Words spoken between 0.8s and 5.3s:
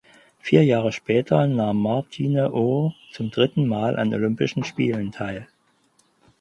später nahm Martine Ohr zum dritten Mal an Olympischen Spielen